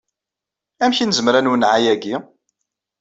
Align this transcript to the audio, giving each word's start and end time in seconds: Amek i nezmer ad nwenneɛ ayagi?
Amek 0.83 0.99
i 0.99 1.05
nezmer 1.05 1.33
ad 1.35 1.43
nwenneɛ 1.43 1.71
ayagi? 1.77 2.15